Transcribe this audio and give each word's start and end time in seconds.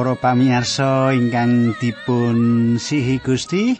Para 0.00 0.16
pamirsa 0.16 1.12
ingkang 1.12 1.76
dipun 1.76 2.38
sihi 2.80 3.20
Gusti, 3.20 3.76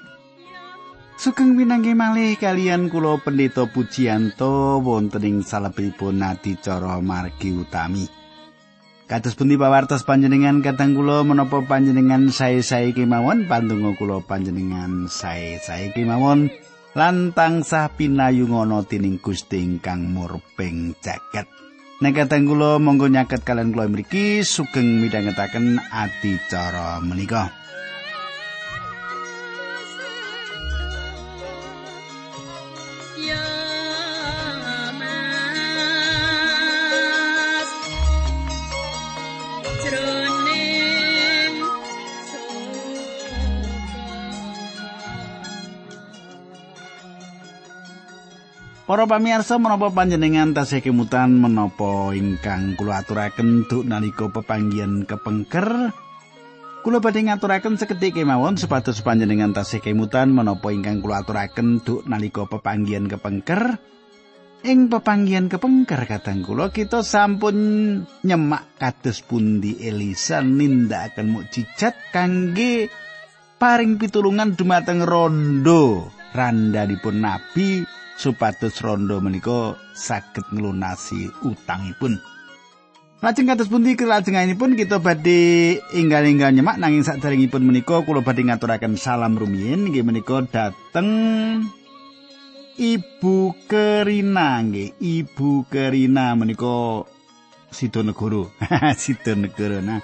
sugeng 1.17 1.57
winangge 1.57 1.97
malih 1.97 2.37
kalian 2.37 2.93
kula 2.93 3.17
Pendeta 3.25 3.65
Pujiyanto 3.65 4.85
wonten 4.85 5.25
ing 5.25 5.41
salebetipun 5.41 6.21
adicara 6.21 7.01
margi 7.01 7.57
utami. 7.57 8.05
Kados 9.09 9.33
pundi 9.33 9.57
pawartos 9.57 10.05
panjenengan 10.05 10.61
katang 10.61 10.93
kula 10.93 11.25
menapa 11.25 11.65
panjenengan 11.65 12.29
sae-sae 12.29 12.93
kemawon 12.93 13.49
pandonga 13.49 13.97
kula 13.97 14.21
panjenengan 14.21 15.09
sae-sae 15.09 15.97
kemawon 15.97 16.53
lan 16.93 17.33
tansah 17.33 17.97
pinayungana 17.97 18.85
tining 18.85 19.17
Gusti 19.25 19.65
ingkang 19.65 20.13
murbeng 20.13 20.93
jagat. 21.01 21.49
Nek 22.01 22.17
kateng 22.17 22.49
kula 22.49 22.81
monggo 22.81 23.13
nyaket 23.13 23.45
kalian 23.45 23.77
kula 23.77 23.85
mriki 23.93 24.41
sugeng 24.41 25.05
midhangetaken 25.05 25.77
adicara 25.93 26.97
menika. 27.05 27.60
Para 48.91 49.07
pamirsa 49.07 49.55
menapa 49.55 49.87
panjenengan 49.95 50.51
tasih 50.51 50.83
kemutan 50.83 51.39
menapa 51.39 52.11
ingkang 52.11 52.75
kula 52.75 53.07
aturaken 53.07 53.63
duk 53.71 53.87
nalika 53.87 54.27
pepanggihan 54.35 55.07
kepengker? 55.07 55.95
Kula 56.83 56.99
badhe 56.99 57.23
ngaturaken 57.23 57.79
sekedhik 57.79 58.19
kemawon 58.19 58.59
supados 58.59 58.99
panjenengan 59.07 59.55
tasih 59.55 59.79
kemutan 59.79 60.35
menapa 60.35 60.75
ingkang 60.75 61.07
kula 61.07 61.23
aturaken 61.23 61.79
duk 61.87 62.03
nalika 62.11 62.51
pepanggihan 62.51 63.07
kepengker? 63.07 63.79
Ing 64.67 64.91
pepanggihan 64.91 65.47
kepengker 65.47 66.11
kadang 66.11 66.43
kula 66.43 66.75
kita 66.75 67.07
sampun 67.07 67.55
nyemak 68.27 68.75
kados 68.75 69.23
pundi 69.23 69.87
Elisa 69.87 70.43
nindakaken 70.43 71.31
mukjizat 71.31 71.95
kangge 72.11 72.91
paring 73.55 74.03
pitulungan 74.03 74.59
dumateng 74.59 75.07
rondo 75.07 76.11
randhanipun 76.35 77.23
nabi 77.23 78.00
supados 78.21 78.85
rondo 78.85 79.17
menika 79.25 79.81
saged 79.97 80.45
nglunasi 80.53 81.33
utangipun. 81.41 82.21
Lajeng 83.25 83.49
kados 83.49 83.73
pundi 83.73 83.97
kelajenganipun 83.97 84.77
kita 84.77 85.01
badhe 85.01 85.81
inggal-inggal 85.97 86.53
nyemak 86.53 86.77
nanging 86.77 87.05
saderengipun 87.05 87.65
menika 87.65 88.05
kula 88.05 88.21
badhe 88.21 88.45
ngaturaken 88.45 89.01
salam 89.01 89.41
rumiyin 89.41 89.89
nggih 89.89 90.05
menika 90.05 90.45
dateng 90.45 91.09
Ibu 92.81 93.69
Kerina 93.69 94.65
nggih, 94.65 94.97
Ibu 95.01 95.69
Kerina 95.69 96.33
menika 96.33 97.05
Sidonegoro. 97.69 98.49
Sidonegoro. 99.01 99.85
Nah, 99.85 100.01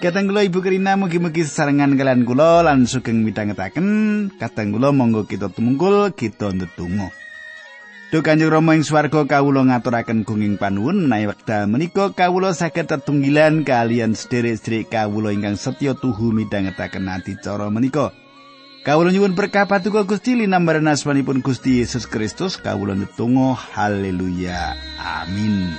Katang 0.00 0.32
kula 0.32 0.44
Ibu 0.48 0.64
Kerina 0.64 0.96
mugi-mugi 0.96 1.44
sesarengan 1.44 1.92
kalian 1.92 2.24
kula 2.24 2.64
lan 2.64 2.88
sugeng 2.88 3.20
midhangetaken. 3.20 4.32
Katang 4.40 4.72
kula 4.72 4.96
monggo 4.96 5.28
kita 5.28 5.52
tumungkul 5.52 6.16
kita 6.16 6.56
ndedonga. 6.56 7.19
Duh 8.10 8.26
Kanjeng 8.26 8.50
Rama 8.50 8.74
ing 8.74 8.82
swarga 8.82 9.22
kawula 9.22 9.62
ngaturaken 9.70 10.26
gunging 10.26 10.58
panuwun 10.58 11.06
menawi 11.06 11.30
wekdal 11.30 11.70
menika 11.70 12.10
kawula 12.10 12.50
saged 12.50 12.90
tetunggilan 12.90 13.62
kalian 13.62 14.18
sederek-sederek 14.18 14.90
kawula 14.90 15.30
ingkang 15.30 15.54
setya 15.54 15.94
tuhu 15.94 16.34
midhangetaken 16.34 17.06
adicara 17.06 17.70
menika. 17.70 18.10
Kawula 18.82 19.14
nyuwun 19.14 19.38
berkah 19.38 19.70
patuko 19.70 20.02
Gusti 20.10 20.34
linambaran 20.34 20.90
asmanipun 20.90 21.38
Gusti 21.38 21.78
Yesus 21.78 22.10
Kristus 22.10 22.58
kawula 22.58 22.98
netunggal 22.98 23.54
haleluya 23.54 24.74
amin. 24.98 25.70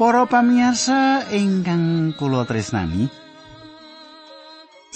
Para 0.00 0.24
pamirsa 0.24 1.28
ingkang 1.28 2.16
kula 2.16 2.48
tresnani. 2.48 3.04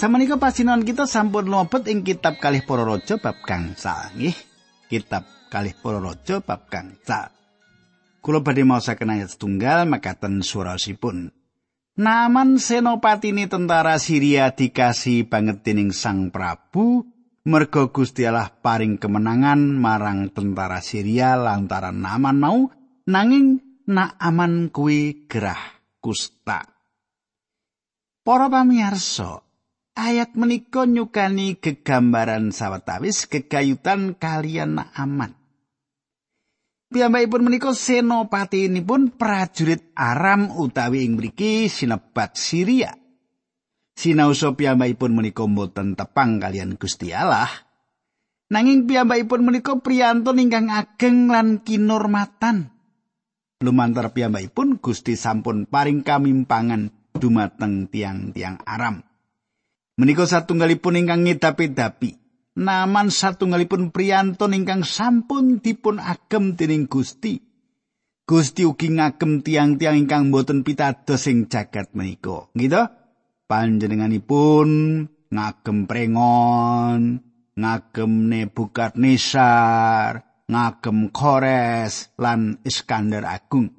Samenika 0.01 0.41
pasinan 0.41 0.81
kita 0.81 1.05
sampun 1.05 1.45
lobet 1.53 1.93
ing 1.93 2.01
kitab 2.01 2.41
Kalih 2.41 2.65
Para 2.65 2.89
Raja 2.89 3.21
bab 3.21 3.37
gangsal 3.45 4.17
nggih. 4.17 4.33
Kitab 4.89 5.29
Kalih 5.53 5.77
Para 5.77 6.01
Raja 6.01 6.41
bab 6.41 6.73
gangsal. 6.73 7.29
Kula 8.25 8.41
badhe 8.41 8.65
maosaken 8.65 9.13
ayat 9.13 9.37
setunggal 9.37 9.85
makaten 9.85 10.41
surasipun. 10.41 11.37
Naman 12.01 12.57
senopatine 12.57 13.45
tentara 13.45 14.01
Syria 14.01 14.57
dikasih 14.57 15.29
banget 15.29 15.61
dening 15.69 15.93
Sang 15.93 16.33
Prabu 16.33 17.05
merga 17.45 17.93
Gusti 17.93 18.25
Allah 18.25 18.49
paring 18.49 18.97
kemenangan 18.97 19.69
marang 19.69 20.33
tentara 20.33 20.81
Syria 20.81 21.37
lantaran 21.37 22.01
Naman 22.01 22.41
mau 22.41 22.73
nanging 23.05 23.64
nak 23.89 24.17
aman 24.21 24.73
kuwi 24.73 25.29
gerah 25.29 25.61
kusta. 26.01 26.65
Para 28.25 28.49
pamirsa, 28.49 29.45
ayat 29.93 30.33
menika 30.37 30.89
nyukani 30.89 31.61
gegambaran 31.61 32.51
sawetawis 32.51 33.29
gegayutan 33.29 34.17
kalian 34.17 34.81
nak 34.81 34.91
aman. 34.97 35.33
Piyambakipun 36.95 37.43
menika 37.43 37.75
senopati 37.75 38.71
ini 38.71 38.79
pun 38.79 39.11
prajurit 39.19 39.91
Aram 39.99 40.55
utawi 40.55 41.03
ing 41.03 41.19
mriki 41.19 41.67
sinebat 41.67 42.39
Syria. 42.39 42.95
Sinausa 43.95 44.55
piyambakipun 44.55 45.15
menika 45.15 45.43
mboten 45.47 45.99
tepang 45.99 46.39
kalian 46.39 46.79
Gusti 46.79 47.11
Allah. 47.11 47.51
Nanging 48.51 48.87
piyambakipun 48.87 49.43
menika 49.43 49.75
priyantun 49.81 50.39
ingkang 50.39 50.71
ageng 50.71 51.27
lan 51.31 51.67
kinurmatan. 51.67 52.74
Lumantar 53.65 54.13
piyambakipun 54.13 54.79
Gusti 54.85 55.17
sampun 55.17 55.65
paring 55.65 56.05
kamimpangan 56.05 56.93
dumateng 57.17 57.89
tiang-tiang 57.89 58.61
Aram. 58.69 59.01
Menika 59.97 60.29
satunggalipun 60.29 61.01
ingkang 61.01 61.25
ngedapi-dapi. 61.25 62.21
Naman 62.55 63.11
satunggalipun 63.11 63.91
priyantun 63.91 64.55
ingkang 64.55 64.87
sampun 64.87 65.59
dipun 65.59 65.99
agem 65.99 66.55
dening 66.55 66.87
Gusti. 66.87 67.41
Gusti 68.25 68.65
ugi 68.65 68.89
ngagem 68.89 69.45
tiang-tiang 69.45 70.01
ingkang 70.01 70.33
boten 70.33 70.65
pitados 70.65 71.29
ing 71.29 71.49
jagat 71.51 71.93
menika. 71.93 72.49
Gitu? 72.57 72.81
Panjenenganipun 73.45 74.69
ngagem 75.29 75.79
prengon, 75.85 77.21
ngagem 77.53 78.13
Nebukadnesar, 78.33 80.24
ngagem 80.49 81.09
Kores 81.11 82.13
lan 82.21 82.61
Iskandar 82.65 83.25
Agung. 83.25 83.73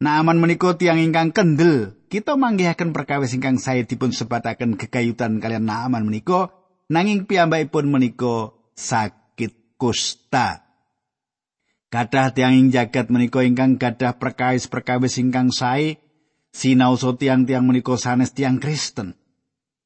Naaman 0.00 0.40
menika 0.40 0.74
tiang 0.80 0.96
ingkang 0.96 1.30
kendel, 1.36 1.92
kita 2.08 2.32
manggihaken 2.34 2.96
perkawis 2.96 3.36
ingkang 3.36 3.60
saya 3.60 3.84
dipun 3.84 4.16
sebataken 4.16 4.80
gegayutan 4.80 5.38
kalian 5.44 5.68
naaman 5.68 6.08
menika, 6.08 6.48
nanging 6.88 7.28
piyambakipun 7.28 7.92
menika 7.92 8.56
sakit 8.72 9.76
kusta. 9.76 10.64
Kadah 11.90 12.32
tiang 12.32 12.56
ing 12.56 12.72
jagat 12.72 13.12
menika 13.12 13.44
ingkang 13.44 13.76
gadah 13.76 14.16
perkawis-perkawis 14.16 15.20
ingkang 15.20 15.52
sae, 15.52 16.00
sinausa 16.48 17.12
tiang-tiang 17.18 17.66
menika 17.66 17.98
sanes 18.00 18.32
tiang 18.32 18.56
Kristen. 18.56 19.18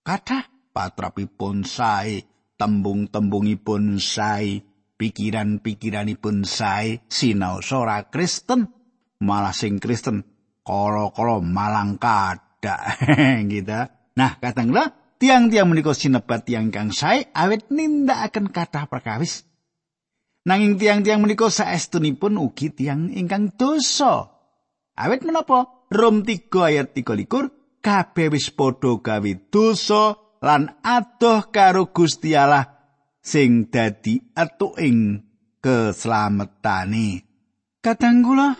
Kadah 0.04 0.46
patrapipun 0.70 1.66
sae, 1.66 2.22
tembung-tembungipun 2.54 3.98
sae, 3.98 4.62
pikiran-pikiranipun 4.98 6.46
sae 6.46 7.02
sinau 7.10 7.58
ora 7.74 8.06
Kristen 8.08 8.70
malah 9.22 9.54
sing 9.54 9.82
Kristen 9.82 10.22
kala-kala 10.64 11.44
malang 11.44 12.00
kada 12.00 12.96
gitu. 13.52 13.80
Nah, 14.14 14.32
katanglah 14.38 15.16
tiang-tiang 15.20 15.68
menika 15.68 15.92
sinebat 15.92 16.46
tiang 16.46 16.70
kang 16.70 16.94
sae 16.94 17.28
awet 17.34 17.68
nindakaken 17.68 18.48
kathah 18.50 18.86
perkawis. 18.88 19.44
Nanging 20.44 20.76
tiang-tiang 20.76 21.24
menika 21.24 21.48
saestunipun 21.48 22.36
ugi 22.36 22.68
tiang 22.72 23.08
ingkang 23.08 23.56
dosa. 23.56 24.28
Awet 24.94 25.24
menapa? 25.24 25.88
Rom 25.88 26.22
3 26.22 26.50
ayat 26.68 26.92
13 26.96 27.28
kabeh 27.84 28.28
wis 28.32 28.48
padha 28.56 28.96
gawe 28.96 29.32
dosa 29.52 30.16
lan 30.40 30.80
adoh 30.80 31.52
karo 31.52 31.92
Gusti 31.92 32.32
Allah 32.32 32.73
sing 33.24 33.72
dadi 33.72 34.20
atuking 34.36 35.24
keslametane. 35.64 37.24
Kadang 37.80 38.20
kula 38.20 38.52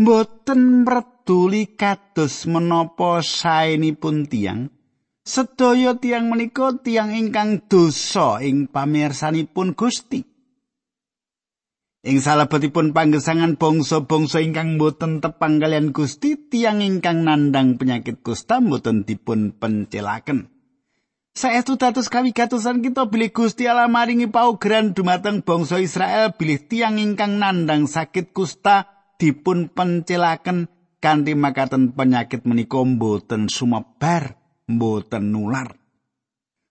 mboten 0.00 0.88
mreduli 0.88 1.76
kados 1.76 2.48
menapa 2.48 3.20
saenipun 3.20 4.24
tiang. 4.24 4.72
Sedaya 5.24 5.96
tiang 5.96 6.28
menika 6.28 6.76
tiang 6.84 7.12
ingkang 7.12 7.64
dosa 7.68 8.44
ing 8.44 8.68
pamirsanipun 8.68 9.72
Gusti. 9.72 10.20
Ing 12.04 12.20
salebetipun 12.20 12.92
panggesangan 12.92 13.56
bangsa-bangsa 13.56 14.44
ingkang 14.44 14.76
boten 14.76 15.24
tepang 15.24 15.56
kalian 15.56 15.96
Gusti, 15.96 16.36
tiang 16.36 16.84
ingkang 16.84 17.24
nandang 17.24 17.80
penyakit 17.80 18.20
kusta 18.20 18.60
boten 18.60 19.08
dipun 19.08 19.56
pencelaken. 19.56 20.53
Saestu 21.34 21.74
dados 21.74 22.06
kawigatosan 22.06 22.78
kita 22.78 23.10
bilih 23.10 23.34
Gusti 23.34 23.66
Allah 23.66 23.90
maringi 23.90 24.30
paugeran 24.30 24.94
dumateng 24.94 25.42
bangsa 25.42 25.82
Israel 25.82 26.30
bilih 26.38 26.62
tiang 26.70 27.02
ingkang 27.02 27.42
nandang 27.42 27.90
sakit 27.90 28.30
kusta 28.30 28.86
dipun 29.18 29.66
pencelaken 29.66 30.70
kanthi 31.02 31.34
makaten 31.34 31.90
penyakit 31.90 32.46
menika 32.46 32.78
boten 32.86 33.50
sumebar, 33.50 34.38
boten 34.70 35.34
nular. 35.34 35.74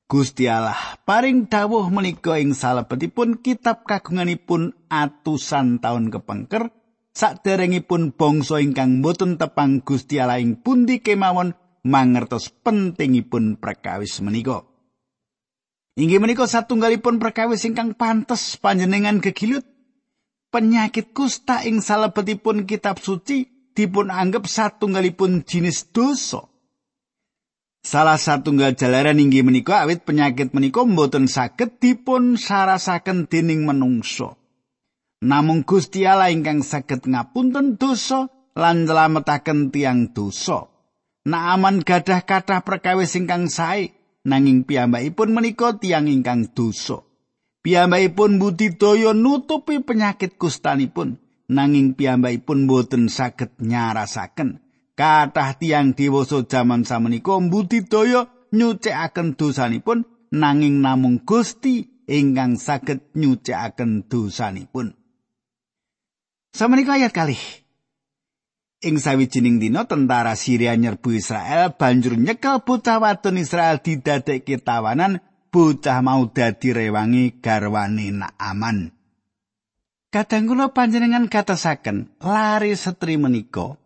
Gusti 0.08 0.48
Allah 0.48 0.80
paring 1.04 1.52
dawuh 1.52 1.92
menika 1.92 2.40
ing 2.40 2.56
salebetipun 2.56 3.44
kitab 3.44 3.84
kagunganipun 3.84 4.80
atusan 4.88 5.84
taun 5.84 6.08
kepengker 6.08 6.72
saderengipun 7.12 8.16
bangsa 8.16 8.64
ingkang 8.64 9.04
boten 9.04 9.36
tepang 9.36 9.84
Gusti 9.84 10.24
Allah 10.24 10.40
ing 10.40 10.56
pundi 10.56 11.04
kemawon 11.04 11.52
mangertos 11.84 12.50
pentingipun 12.50 13.60
perkawis 13.60 14.24
menika. 14.24 14.64
Inggih 15.94 16.18
menika 16.18 16.50
satunggalipun 16.50 17.22
perkawis 17.22 17.70
ingkang 17.70 17.94
pantes 17.94 18.58
panjenengan 18.58 19.22
kegilut. 19.22 19.68
Penyakit 20.50 21.14
kusta 21.14 21.66
ing 21.66 21.82
salebetipun 21.82 22.66
kitab 22.66 22.98
suci 22.98 23.70
dipun 23.78 24.10
anggap 24.10 24.50
satunggalipun 24.50 25.46
jinis 25.46 25.90
dosa. 25.94 26.50
Salah 27.84 28.18
satunggal 28.18 28.80
jalaran 28.80 29.20
inggih 29.20 29.44
menika 29.44 29.84
awit 29.84 30.08
penyakit 30.08 30.56
menika 30.56 30.88
mboten 30.88 31.28
saged 31.28 31.78
dipun 31.84 32.40
sarasaken 32.40 33.28
dening 33.28 33.68
menungso. 33.68 34.40
Namung 35.22 35.68
Gusti 35.68 36.08
Allah 36.08 36.32
ingkang 36.32 36.64
saged 36.66 37.06
ngapunten 37.06 37.76
dosa 37.78 38.30
lan 38.58 38.88
nyelametaken 38.88 39.70
tiang 39.70 40.10
dosa. 40.16 40.73
Naaman 41.24 41.80
gadah 41.88 42.28
kathah 42.28 42.68
perkawis 42.68 43.16
ingkang 43.16 43.48
sae 43.48 43.96
nanging 44.28 44.68
piyambakipun 44.68 45.32
menika 45.32 45.72
tiang 45.80 46.12
ingkang 46.12 46.52
dosa. 46.52 47.00
Piyambakipun 47.64 48.44
budidaya 48.44 49.16
nutupi 49.16 49.80
penyakit 49.80 50.36
kustanipun 50.36 51.24
nanging 51.48 51.96
piyambakipun 51.96 52.68
boten 52.68 53.08
saged 53.08 53.56
nyarasaken 53.64 54.60
kathah 55.00 55.56
tiang 55.56 55.96
dewasa 55.96 56.44
jaman 56.44 56.84
samenika 56.84 57.40
mbudidaya 57.40 58.28
nyucikaken 58.52 59.40
dosanipun 59.40 60.04
nanging 60.36 60.84
namung 60.84 61.24
Gusti 61.24 62.04
ingkang 62.04 62.60
saged 62.60 63.16
nyucikaken 63.16 64.12
dosanipun. 64.12 64.92
Samenika 66.52 67.00
ayat 67.00 67.16
kalih. 67.16 67.63
Ing 68.84 69.00
sawijining 69.00 69.64
dina 69.64 69.88
tentara 69.88 70.36
Syria 70.36 70.76
nyerbu 70.76 71.16
Israel 71.16 71.72
banjur 71.80 72.20
nyekel 72.20 72.68
bocah 72.68 73.00
wadon 73.00 73.40
Israel 73.40 73.80
didadekke 73.80 74.60
tawanan 74.60 75.24
bocah 75.48 76.04
mau 76.04 76.28
dadi 76.28 76.76
rewangi 76.76 77.40
garwane 77.40 78.12
Naaman. 78.12 78.92
Kadang 80.12 80.52
kula 80.52 80.76
panjenengan 80.76 81.32
katasaken 81.32 82.20
lari 82.20 82.76
setri 82.76 83.16
menika 83.16 83.80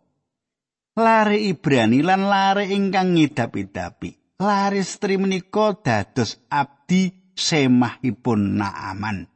lare 0.98 1.38
Ibrani 1.46 2.02
lan 2.02 2.26
lare 2.26 2.66
ingkang 2.66 3.14
ngidap-idapi. 3.14 4.42
Lare 4.42 4.82
stri 4.82 5.14
menika 5.14 5.78
dados 5.78 6.42
abdi 6.50 7.14
semahipun 7.38 8.58
Naaman. 8.58 9.30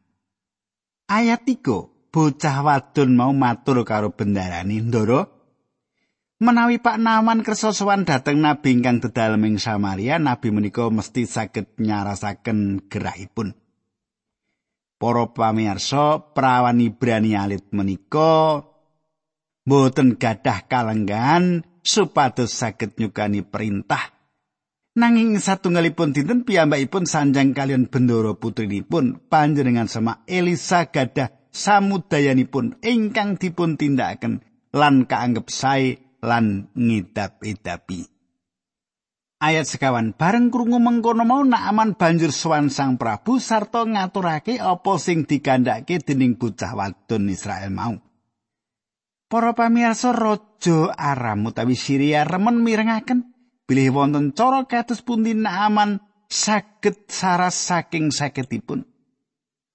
Ayat 1.07 1.47
3, 1.47 2.11
bocah 2.11 2.57
wadon 2.67 3.15
mau 3.15 3.31
matur 3.31 3.87
karo 3.87 4.11
bendarani, 4.11 4.83
"Ndara, 4.83 5.42
menawi 6.43 6.83
Pak 6.83 6.99
Naaman 6.99 7.47
kersa 7.47 7.71
sowan 7.71 8.03
dhateng 8.03 8.43
nabi 8.43 8.75
ingkang 8.75 8.99
dedalem 8.99 9.55
ing 9.55 9.57
Samaria, 9.63 10.19
nabi 10.19 10.51
menika 10.51 10.91
mesti 10.91 11.23
saged 11.23 11.79
nyarasaken 11.79 12.91
gerahipun." 12.91 13.55
Para 14.99 15.31
pamirsa, 15.31 16.35
prawan 16.35 16.83
Ibrani 16.83 17.39
alit 17.39 17.71
menika 17.71 18.63
boten 19.63 20.19
gadah 20.19 20.67
kalenggahan 20.67 21.63
supados 21.87 22.51
saged 22.51 22.99
nyukani 22.99 23.47
perintah. 23.47 24.11
Nanging 24.93 25.41
satunggalipun 25.41 26.13
dinten 26.13 26.45
piyambakipun 26.45 27.09
sanjang 27.09 27.57
kalian 27.57 27.89
bendoro 27.89 28.37
putrinipun 28.37 29.25
panjenengan 29.31 29.89
sama 29.89 30.21
Elisa 30.29 30.93
gadah 30.93 31.33
samudayanipun 31.49 32.77
ingkang 32.85 33.41
dipun 33.41 33.81
tindakaken 33.81 34.45
lan 34.73 35.09
kaanggep 35.09 35.49
sae 35.49 36.02
lan 36.23 36.71
ngidap-idapi. 36.79 38.07
Ayat 39.43 39.67
sekawan 39.67 40.15
bareng 40.15 40.55
krungu 40.55 40.79
mengkono 40.79 41.27
mau 41.27 41.43
Naaman 41.43 41.99
banjur 41.99 42.31
sowan 42.31 42.71
Sang 42.71 42.95
Prabu 42.95 43.43
sarta 43.43 43.83
ngaturake 43.83 44.63
apa 44.63 44.95
sing 45.03 45.27
digandhake 45.27 45.99
dening 45.99 46.39
bocah 46.39 46.79
wadon 46.79 47.27
Israel 47.27 47.75
mau. 47.75 47.99
Para 49.27 49.51
pamirsa 49.51 50.15
raja 50.15 50.95
Aram 50.95 51.51
utawi 51.51 51.75
Syria 51.75 52.23
remen 52.23 52.63
mirengaken 52.63 53.35
bilih 53.67 53.91
wonten 53.91 54.31
cara 54.31 54.63
kados 54.71 55.03
pundi 55.03 55.35
Naaman 55.35 55.99
saged 56.31 57.11
saras 57.11 57.59
saking 57.59 58.15
sakitipun. 58.15 58.87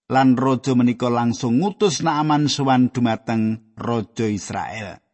Lan 0.07 0.39
raja 0.39 0.79
menika 0.79 1.11
langsung 1.11 1.59
ngutus 1.59 2.07
Naaman 2.07 2.47
sowan 2.47 2.87
dumateng 2.87 3.75
raja 3.75 4.31
Israel. 4.31 5.06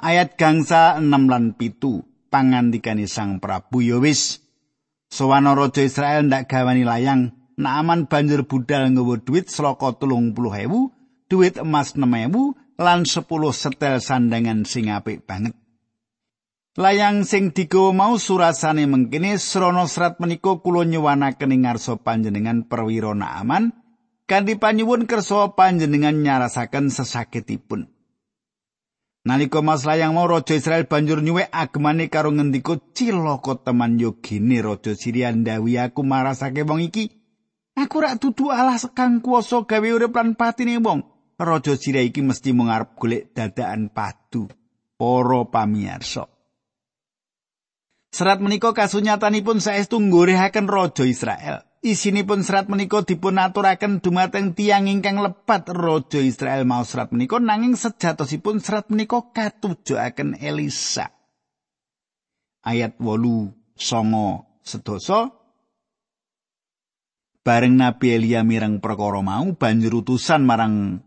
Ayat 0.00 0.40
gangsa 0.40 0.96
6 0.96 1.04
lan 1.28 1.52
pitu 1.60 2.00
pangandikane 2.32 3.04
Sang 3.04 3.36
Prabu 3.36 3.84
ya 3.84 4.00
wis 4.00 4.40
sowan 5.12 5.44
raja 5.44 5.84
Israel 5.84 6.24
ndak 6.24 6.48
gawani 6.48 6.88
layang 6.88 7.36
Naaman 7.60 8.08
banjur 8.08 8.48
budal 8.48 8.88
nggawa 8.88 9.20
duit 9.20 9.52
selaka 9.52 9.92
30.000 9.92 10.32
duit 11.28 11.54
emas 11.60 11.92
6000 11.92 12.80
lan 12.80 13.04
10 13.04 13.28
setel 13.52 14.00
sandangan 14.00 14.64
sing 14.64 14.88
apik 14.88 15.28
banget. 15.28 15.52
Layang 16.80 17.28
sing 17.28 17.52
digawa 17.52 17.92
mau 17.92 18.14
surasane 18.16 18.88
mengkene 18.88 19.36
srana 19.36 19.84
serat 19.84 20.16
menika 20.16 20.56
kula 20.64 20.88
nyuwanaken 20.88 21.52
ing 21.52 21.68
ngarsa 21.68 22.00
panjenengan 22.00 22.64
perwira 22.64 23.12
aman 23.12 23.76
kanthi 24.24 24.56
panyuwun 24.56 25.04
kersa 25.04 25.52
panjenengan 25.52 26.24
nyarasaken 26.24 26.88
sesakitipun. 26.88 27.99
Nalika 29.20 29.60
Mas 29.60 29.84
Layang 29.84 30.16
mau 30.16 30.24
Raja 30.24 30.56
Israel 30.56 30.88
banjur 30.88 31.20
nyuwek 31.20 31.52
agemane 31.52 32.08
karo 32.08 32.32
ngendika 32.32 32.80
cilaka 32.96 33.60
teman 33.68 34.00
yogine 34.00 34.64
Raja 34.64 34.96
Syria 34.96 35.28
ndawi 35.28 35.76
aku 35.76 36.00
marasake 36.00 36.64
wong 36.64 36.88
iki. 36.88 37.12
Aku 37.76 38.00
rak 38.00 38.16
dudu 38.20 38.48
Allah 38.48 38.80
sekang 38.80 39.20
kuasa 39.20 39.64
gawe 39.68 39.88
urip 39.92 40.16
lan 40.16 40.36
patine 40.36 40.80
wong. 40.80 41.04
raja 41.40 41.72
Syria 41.76 42.04
iki 42.04 42.20
mesti 42.20 42.52
mengarep 42.52 42.92
golek 43.00 43.32
dadakan 43.32 43.88
padu 43.88 44.44
para 45.00 45.40
pamirsa. 45.48 46.28
Serat 48.12 48.42
menika 48.42 48.74
kasunyatanipun 48.76 49.62
saestu 49.62 49.96
nggorehaken 49.96 50.66
raja 50.68 51.04
Israel. 51.08 51.69
Isinipun 51.80 52.44
serat 52.44 52.68
menika 52.68 53.00
dipun 53.00 53.40
aturaken 53.40 54.04
dumateng 54.04 54.52
tiang 54.52 54.84
ingkang 54.84 55.16
lepat 55.16 55.72
raja 55.72 56.20
Israel 56.20 56.68
mau 56.68 56.84
serat 56.84 57.08
menika 57.08 57.40
nanging 57.40 57.72
sejatosipun 57.72 58.60
serat 58.60 58.92
menika 58.92 59.32
katujuaken 59.32 60.36
Elisa. 60.44 61.08
Ayat 62.60 63.00
8 63.00 63.80
songo 63.80 64.60
sedoso 64.60 65.32
bareng 67.40 67.80
Nabi 67.80 68.12
Elia 68.12 68.44
mireng 68.44 68.84
perkara 68.84 69.24
mau 69.24 69.48
banjur 69.56 70.04
utusan 70.04 70.44
marang 70.44 71.00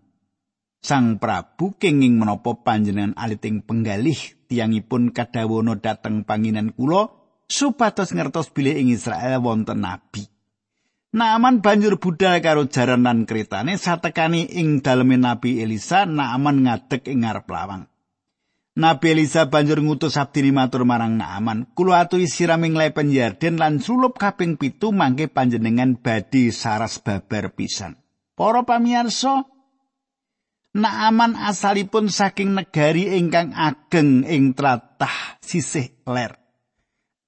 Sang 0.82 1.22
Prabu 1.22 1.78
kenging 1.78 2.18
menapa 2.18 2.58
panjenengan 2.66 3.14
aliting 3.14 3.62
penggalih 3.62 4.18
tiangipun 4.50 5.14
kadawono 5.14 5.78
dateng 5.78 6.26
panginan 6.26 6.74
kula 6.74 7.14
supados 7.46 8.10
ngertos 8.10 8.50
bilih 8.50 8.74
ing 8.82 8.90
Israel 8.90 9.38
wonten 9.40 9.86
nabi. 9.86 10.33
Naaman 11.14 11.62
banjur 11.62 12.02
budal 12.02 12.42
karo 12.42 12.66
jaranan 12.66 13.30
kretane 13.30 13.78
satekani 13.78 14.50
ing 14.58 14.82
daleme 14.82 15.14
Nabi 15.14 15.62
Elisa 15.62 16.10
Naaman 16.10 16.66
ngadeg 16.66 17.06
ing 17.06 17.22
ngarep 17.22 17.46
lawang. 17.54 17.86
Nabi 18.74 19.14
Elisa 19.14 19.46
banjur 19.46 19.78
ngutus 19.86 20.18
abdi 20.18 20.50
matur 20.50 20.90
marang 20.90 21.14
Naaman, 21.14 21.70
"Kula 21.78 22.02
aturi 22.02 22.26
siraming 22.26 22.74
lepen 22.74 23.14
Yarden 23.14 23.62
lan 23.62 23.78
sulup 23.78 24.18
kaping 24.18 24.58
pitu 24.58 24.90
mangke 24.90 25.30
panjenengan 25.30 26.02
badhe 26.02 26.50
saras 26.50 26.98
babar 26.98 27.54
pisan." 27.54 27.94
Para 28.34 28.66
pamirsa, 28.66 29.46
Naaman 30.74 31.38
asalipun 31.38 32.10
saking 32.10 32.58
negari 32.58 33.14
ingkang 33.22 33.54
ageng 33.54 34.26
ing 34.26 34.58
tlatah 34.58 35.38
sisih 35.46 35.94
ler. 36.10 36.43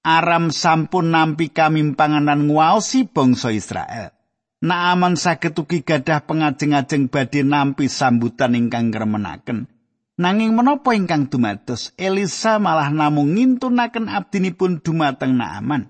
Aram 0.06 0.54
sampun 0.54 1.10
nampi 1.10 1.50
kamimpangan 1.50 2.30
lan 2.30 2.46
nguwaosi 2.46 3.10
bangsa 3.10 3.50
Israel. 3.50 4.14
Naaman 4.62 5.18
saged 5.18 5.58
ugi 5.58 5.82
gadah 5.82 6.30
pengajeng-ajeng 6.30 7.10
badhe 7.10 7.42
nampi 7.42 7.90
sambutan 7.90 8.54
ingkang 8.54 8.94
kremenaken. 8.94 9.66
Nanging 10.22 10.54
menapa 10.54 10.94
ingkang 10.94 11.28
dumados 11.28 11.92
Elisa 11.98 12.62
malah 12.62 12.94
namung 12.94 13.34
ngintunaken 13.34 14.08
abdinipun 14.08 14.86
dumateng 14.86 15.42
Naaman. 15.42 15.90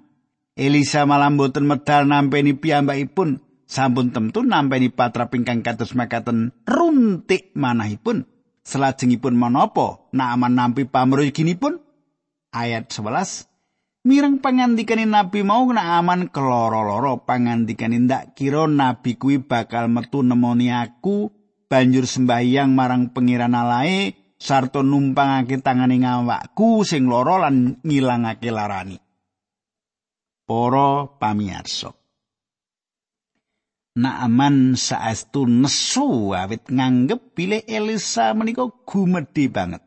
Elisa 0.56 1.04
malah 1.04 1.28
mboten 1.28 1.68
medal 1.68 2.08
nampeni 2.08 2.56
piyambakipun 2.56 3.44
sampun 3.68 4.16
temtu 4.16 4.46
nampeni 4.48 4.88
patra 4.88 5.28
pingkang 5.28 5.60
kados 5.60 5.92
makaten 5.92 6.56
runtik 6.64 7.52
manahipun 7.58 8.24
selajengipun 8.64 9.36
menapa 9.36 10.08
naaman 10.16 10.56
nampi 10.56 10.88
pamruginipun 10.88 11.84
ayat 12.56 12.88
11 12.88 13.55
mireng 14.06 14.38
pangandikane 14.38 15.10
nabi 15.10 15.42
mau 15.42 15.66
naaman 15.66 16.30
keloro-loro 16.30 17.26
pangandikane 17.26 18.06
ndak 18.06 18.38
kira 18.38 18.70
nabi 18.70 19.18
kuwi 19.18 19.42
bakal 19.42 19.90
metu 19.90 20.22
nemoni 20.22 20.70
aku 20.70 21.34
banjur 21.66 22.06
sembahyang 22.06 22.70
marang 22.72 23.10
pengiran 23.10 23.58
alae 23.58 24.14
sarta 24.38 24.86
numpangake 24.86 25.58
tangane 25.66 25.98
ngawakku 26.06 26.86
sing 26.86 27.10
loro 27.10 27.42
lan 27.42 27.82
ngilangake 27.82 28.54
larani. 28.54 28.98
Para 30.46 31.10
pamirsa 31.18 31.90
Naaman 33.96 34.76
saestu 34.76 35.48
nesu 35.48 36.36
awit 36.36 36.68
nganggep 36.68 37.32
bilih 37.32 37.64
Elisa 37.64 38.36
menika 38.36 38.68
gumedhe 38.84 39.48
banget. 39.48 39.85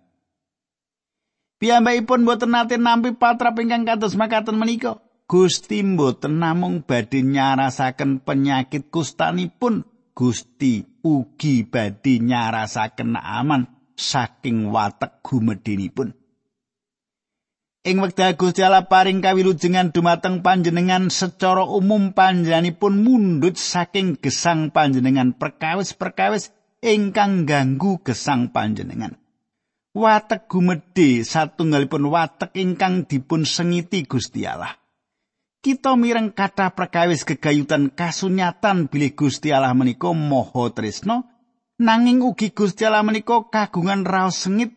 Piyambakipun 1.59 2.23
boten 2.23 2.55
nate 2.55 2.79
nampi 2.79 3.19
patra 3.19 3.51
ingkang 3.59 3.83
kados 3.83 4.15
makaten 4.15 4.55
menika. 4.55 5.03
Gusti 5.29 5.85
mboten 5.85 6.41
namung 6.41 6.87
badhe 6.87 7.21
nyarasaken 7.21 8.25
penyakit 8.25 8.89
kustanipun, 8.89 9.85
Gusti 10.17 10.87
ugi 11.05 11.69
badhe 11.69 12.23
nyarasaken 12.23 13.19
Naaman 13.19 13.69
saking 13.99 14.71
watek 14.71 15.21
gumedhinipun. 15.21 16.15
Ing 17.85 17.97
wekdal 18.01 18.39
Gusti 18.39 18.63
Allah 18.63 18.87
paring 18.87 19.19
kawilujengan 19.19 19.91
dumateng 19.91 20.41
panjenengan 20.47 21.11
secara 21.11 21.67
umum 21.67 22.15
panjenenganipun 22.15 23.03
mundut 23.03 23.59
saking 23.59 24.17
gesang 24.17 24.71
panjenengan 24.71 25.35
perkawis-perkawis 25.35 26.55
ingkang 26.81 27.45
ganggu 27.45 27.99
gesang 28.01 28.55
panjenengan. 28.55 29.19
Watek 29.99 30.47
gumedhe 30.47 31.27
satunggalipun 31.27 32.07
watek 32.07 32.55
ingkang 32.55 33.11
dipun 33.11 33.43
sengiti 33.43 34.07
Gusti 34.07 34.47
Allah. 34.47 34.79
Kita 35.59 35.99
mireng 35.99 36.31
kata 36.31 36.71
perkawis 36.71 37.27
gegayutan 37.27 37.91
kasunyatan 37.91 38.87
bilih 38.87 39.19
Gusti 39.19 39.51
Allah 39.51 39.75
menika 39.75 40.15
moho 40.15 40.71
tresno 40.71 41.27
nanging 41.83 42.23
ugi 42.23 42.55
Gusti 42.55 42.87
Allah 42.87 43.03
menika 43.03 43.43
kagungan 43.51 44.07
raos 44.07 44.47
sengit 44.47 44.71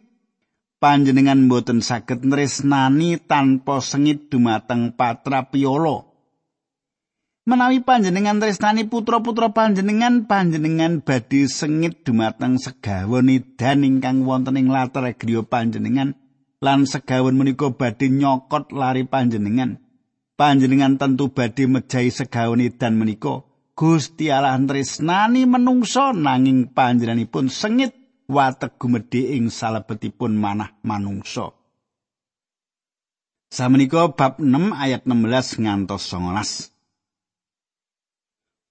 panjenengan 0.82 1.46
boten 1.46 1.86
saged 1.86 2.26
nresnani 2.26 3.22
tanpa 3.22 3.78
sengit 3.78 4.34
dumateng 4.34 4.98
patra 4.98 5.54
piolo. 5.54 6.11
Menawi 7.42 7.82
panjenengan 7.82 8.38
tresnani 8.38 8.86
putra-putra 8.86 9.50
panjenengan, 9.50 10.30
panjenengan 10.30 11.02
badhe 11.02 11.50
sengit 11.50 12.06
dumateng 12.06 12.62
segawon 12.62 13.34
dan 13.58 13.82
ingkang 13.82 14.22
wonten 14.30 14.62
ing 14.62 14.70
latar 14.70 15.10
griya 15.18 15.42
panjenengan 15.42 16.14
lan 16.62 16.86
segawon 16.86 17.34
menika 17.34 17.74
badhe 17.74 18.14
nyokot 18.14 18.70
lari 18.70 19.10
panjenengan. 19.10 19.82
Panjenengan 20.38 21.02
tentu 21.02 21.34
badhe 21.34 21.66
mejahi 21.66 22.14
segawon 22.14 22.62
dan 22.78 23.02
menika. 23.02 23.42
Gusti 23.74 24.30
Allah 24.30 24.62
tresnani 24.62 25.50
menungso 25.50 26.14
nanging 26.14 26.70
panjenenganipun 26.70 27.50
sengit 27.50 27.98
watek 28.30 28.78
gumedhe 28.78 29.34
ing 29.34 29.50
salebetipun 29.50 30.38
manah 30.38 30.78
manungsa. 30.86 31.58
Samenika 33.50 34.14
bab 34.14 34.38
6 34.38 34.78
ayat 34.78 35.10
16 35.10 35.66
ngantos 35.66 36.06
19. 36.06 36.81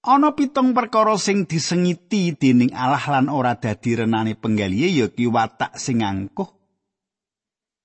Ana 0.01 0.33
pitung 0.33 0.73
perkara 0.73 1.13
sing 1.21 1.45
disengiti 1.45 2.33
dening 2.33 2.73
Allah 2.73 3.05
lan 3.05 3.29
ora 3.29 3.53
dadi 3.53 3.93
renane 3.93 4.33
penggalihe 4.33 4.89
ya 4.89 5.07
ki 5.13 5.29
watak 5.29 5.77
sing 5.77 6.01
angkuh. 6.01 6.49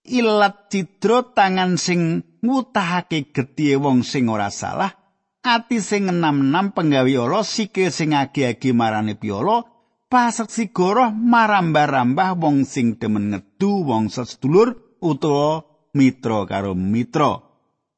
Ilat 0.08 0.72
cidro 0.72 1.36
tangan 1.36 1.76
sing 1.76 2.24
ngutahake 2.40 3.36
getih 3.36 3.76
wong 3.84 4.00
sing 4.00 4.32
ora 4.32 4.48
salah, 4.48 4.96
ati 5.44 5.76
sing 5.76 6.08
enam-enam 6.08 6.72
penggawe 6.72 7.12
Allah 7.20 7.44
sikil 7.44 7.92
sing 7.92 8.16
agi-agi 8.16 8.72
marane 8.72 9.20
piolo, 9.20 9.68
paseksi 10.08 10.72
goroh 10.72 11.12
marambah-rambah 11.12 12.40
wong 12.40 12.64
sing 12.64 12.96
demen 12.96 13.36
ngedu 13.36 13.84
wong 13.84 14.08
sedulur 14.08 14.96
utawa 15.04 15.68
mitra 15.92 16.48
karo 16.48 16.72
mitra. 16.72 17.45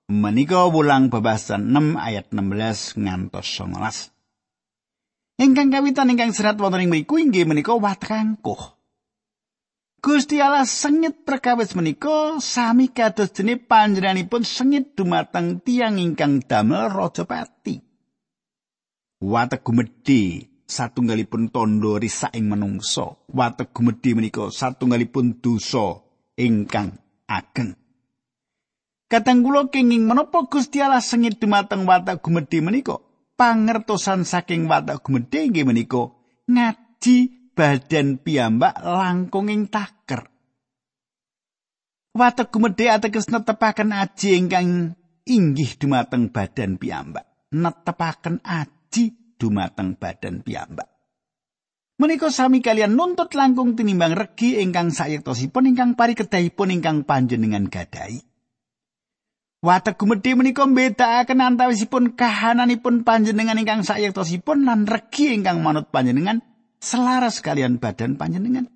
Menika 0.08 0.64
wulang 0.72 1.12
bebasan 1.12 1.68
6 1.68 2.00
ayat 2.00 2.32
16 2.32 2.96
ngantos 2.96 3.44
19. 3.44 5.36
Ingkang 5.36 5.68
kawitan 5.68 6.08
ingkang 6.08 6.32
serat 6.32 6.56
wonten 6.56 6.80
ing 6.80 6.88
mriku 6.88 7.20
inggih 7.20 7.44
menika 7.44 7.76
watangkuh. 7.76 8.72
Gusti 10.00 10.40
Allah 10.40 10.64
sengit 10.64 11.28
perkawis 11.28 11.76
menika 11.76 12.40
sami 12.40 12.88
kados 12.88 13.36
dene 13.36 13.60
panjenenganipun 13.60 14.48
sengit 14.48 14.96
dumateng 14.96 15.60
tiang 15.60 16.00
ingkang 16.00 16.40
damel 16.40 16.88
raja 16.88 17.28
pati. 17.28 17.76
Watek 19.20 19.60
gumedhe 19.60 20.48
satunggalipun 20.64 21.52
tondo 21.52 22.00
risak 22.00 22.32
ing 22.32 22.48
manungsa 22.48 23.12
watek 23.28 23.76
gumedhi 23.76 24.16
menika 24.16 24.48
satunggalipun 24.48 25.44
dosa 25.44 26.00
ingkang 26.40 26.96
ageng 27.28 27.76
Kadang 29.08 29.40
kula 29.40 29.72
kenging 29.72 30.04
menapa 30.04 30.44
Gusti 30.44 30.84
Allah 30.84 31.00
sengit 31.00 31.40
dumateng 31.40 31.88
watak 31.88 32.20
gumedhe 32.20 32.60
menika 32.60 33.00
pangertosan 33.40 34.28
saking 34.28 34.68
watak 34.68 35.00
gumedhe 35.00 35.48
inggih 35.48 35.64
menika 35.64 36.12
ngaji 36.44 37.16
badan 37.56 38.20
piyambak 38.20 38.76
langkung 38.84 39.48
ing 39.48 39.72
taker 39.72 40.28
Watak 42.18 42.52
gumedhe 42.52 42.92
ateges 42.92 43.32
netepaken 43.32 43.96
aji 43.96 44.36
ingkang 44.36 44.92
inggih 45.24 45.80
dumateng 45.80 46.28
badan 46.28 46.76
piyambak 46.76 47.24
netepaken 47.48 48.44
aji 48.44 49.16
dumateng 49.40 49.96
badan 49.96 50.44
piyambak. 50.44 50.90
Menika 51.98 52.30
sami 52.30 52.62
kalian 52.62 52.94
nuntut 52.94 53.32
langkung 53.34 53.74
tinimbang 53.74 54.14
regi 54.14 54.58
ingkang 54.58 54.92
sayektosipun 54.94 55.72
ingkang 55.72 55.96
parikedahipun 55.96 56.74
ingkang 56.74 57.02
panjenengan 57.02 57.66
gadahi. 57.66 58.27
Watek 59.58 59.98
gumedhe 59.98 60.38
menika 60.38 60.70
mbedakaken 60.70 61.42
antawisipun 61.42 62.14
kahananipun 62.14 63.02
panjenengan 63.02 63.58
ingkang 63.58 63.82
sayektosipun 63.82 64.62
lan 64.62 64.86
regi 64.86 65.34
ingkang 65.34 65.58
manut 65.66 65.90
panjenengan 65.90 66.46
selaras 66.78 67.42
kalian 67.42 67.82
badan 67.82 68.14
panjenengan. 68.14 68.70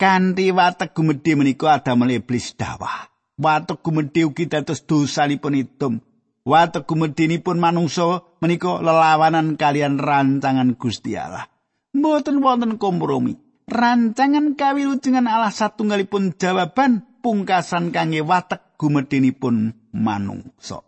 Kanthi 0.00 0.56
watek 0.56 0.96
gumedhe 0.96 1.36
menika 1.36 1.76
ada 1.76 1.92
iblis 2.08 2.56
dawah. 2.56 3.12
Watek 3.36 3.84
gumedhe 3.84 4.24
ugi 4.24 4.48
dados 4.48 4.88
dosanipun 4.88 5.52
itum. 5.52 6.00
Watek 6.48 6.88
gumedhinipun 6.88 7.60
manungsa 7.60 8.24
menika 8.40 8.80
lelawanan 8.80 9.60
kalian 9.60 10.00
rancangan 10.00 10.80
Gusti 10.80 11.16
Allah. 11.16 11.44
Mboten 11.92 12.40
wonten 12.40 12.80
kompromi. 12.80 13.36
Rancangan 13.64 14.56
kawilujengan 14.56 15.28
Allah 15.28 15.52
satunggalipun 15.52 16.36
jawaban 16.36 17.04
pungkasan 17.24 17.88
kangge 17.88 18.20
watek 18.20 18.76
gumedhinipun 18.76 19.72
manungsa. 19.96 20.84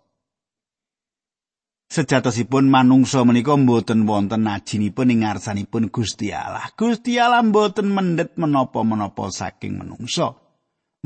Sejatosipun 1.88 2.68
manungsa 2.68 3.24
menika 3.24 3.56
mboten 3.56 4.04
wonten 4.04 4.44
najinipun 4.44 5.16
ing 5.16 5.24
ngarsanipun 5.24 5.88
Gusti 5.88 6.36
Allah. 6.36 6.68
Gusti 6.76 7.16
Allah 7.16 7.40
mboten 7.40 7.88
mendet 7.88 8.36
menapa-menapa 8.36 9.32
saking 9.32 9.80
manungsa. 9.80 10.36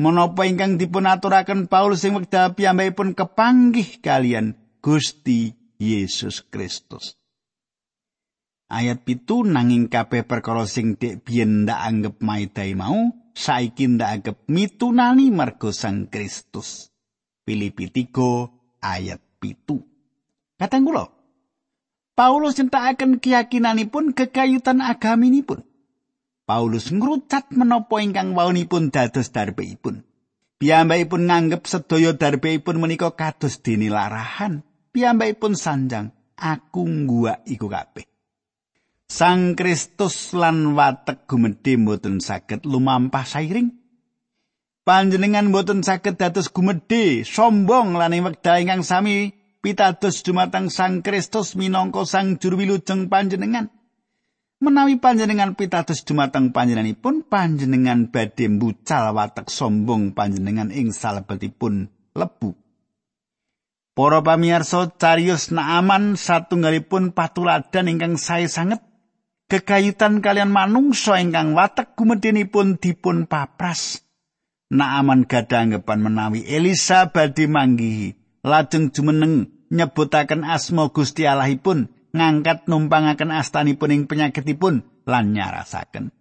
menapa 0.01 0.49
ingkang 0.49 0.81
dipun 0.81 1.05
aturaken 1.05 1.69
Paulus 1.69 2.01
sing 2.01 2.17
wekdal 2.17 2.57
piyambakipun 2.57 3.13
kepanggih 3.13 4.01
kalian 4.01 4.57
Gusti 4.81 5.53
Yesus 5.77 6.41
Kristus. 6.49 7.21
Ayat 8.73 9.05
pitu 9.05 9.45
nanging 9.45 9.93
kabeh 9.93 10.25
perkara 10.25 10.65
sing 10.65 10.97
dek 10.97 11.27
biyen 11.27 11.69
ndak 11.69 11.81
anggap 11.85 12.15
maidai 12.25 12.73
mau, 12.73 13.13
saiki 13.35 13.87
ndak 13.87 14.11
anggap 14.11 14.37
mitunani 14.51 15.31
mergo 15.31 15.71
Sang 15.71 16.11
Kristus. 16.11 16.91
Filipi 17.47 17.89
3 17.89 18.83
ayat 18.85 19.21
pitu. 19.41 19.81
Kateng 20.61 20.85
kula. 20.85 21.09
Paulus 22.13 22.61
nyentakaken 22.61 23.17
keyakinanipun 23.17 24.13
kekayutan 24.13 24.85
agaminipun. 24.85 25.65
Paulus 26.45 26.91
ngrucat 26.91 27.49
menapa 27.55 28.03
ingkang 28.03 28.35
waunipun 28.35 28.91
dados 28.91 29.31
darbeipun. 29.31 30.03
Piyambakipun 30.61 31.31
nganggep 31.31 31.65
sedaya 31.65 32.13
darbeipun 32.13 32.77
menika 32.77 33.15
kados 33.17 33.63
dene 33.65 33.89
larahan. 33.89 34.61
Piyambakipun 34.91 35.57
sanjang, 35.57 36.13
aku 36.37 36.83
ngguwak 36.85 37.47
iku 37.47 37.71
kabeh. 37.71 38.10
Sang 39.11 39.59
Kristus 39.59 40.31
lan 40.39 40.79
watek 40.79 41.27
gumedhe 41.27 41.75
mboten 41.75 42.23
saged 42.23 42.63
lumampah 42.63 43.27
sairing. 43.27 43.75
Panjenengan 44.87 45.51
mboten 45.51 45.83
saged 45.83 46.15
dados 46.15 46.47
gumedhe, 46.47 47.27
sombong 47.27 47.99
lan 47.99 48.15
wekdal 48.15 48.63
ingkang 48.63 48.87
sami 48.87 49.35
pitados 49.59 50.23
dumateng 50.23 50.71
Sang 50.71 51.03
Kristus 51.03 51.59
minangka 51.59 52.07
Sang 52.07 52.39
Juru 52.39 52.63
Wilujeng 52.63 53.11
panjenengan. 53.11 53.75
Menawi 54.63 55.03
panjenengan 55.03 55.59
pitados 55.59 56.07
dumateng 56.07 56.55
panjenenganipun, 56.55 57.27
panjenengan 57.27 58.15
badhe 58.15 58.47
mbucal 58.47 59.11
watek 59.11 59.51
sombong 59.51 60.15
panjenengan 60.15 60.71
ing 60.71 60.95
salebetipun 60.95 61.91
lebu. 62.15 62.55
Para 63.99 64.23
pamirsa, 64.23 64.87
cariyos 64.95 65.51
Naaman 65.51 66.15
satunggalipun 66.15 67.11
patuladan 67.11 67.91
ingkang 67.91 68.15
sae 68.15 68.47
sanget 68.47 68.90
kekayutan 69.51 70.23
kalian 70.23 70.55
manungsa 70.55 71.19
ingkang 71.19 71.59
watek 71.59 71.99
gumedhenipun 71.99 72.79
dipun 72.79 73.27
papras. 73.27 74.07
Naaman 74.71 75.27
gadah 75.27 75.67
anggapan 75.67 75.99
menawi 75.99 76.47
Elisa 76.47 77.11
badhe 77.11 77.51
manggihi, 77.51 78.15
lajeng 78.47 78.95
jumeneng 78.95 79.51
nyebutaken 79.75 80.47
asma 80.47 80.95
Gusti 80.95 81.27
Allahipun 81.27 81.91
ngangkat 82.15 82.71
numpangaken 82.71 83.35
astanipun 83.35 83.91
ing 83.91 84.03
penyakitipun 84.07 84.87
lan 85.11 85.35
nyarasaken. 85.35 86.15